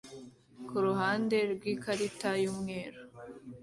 [0.67, 2.99] kuruhande rwikarita yumweru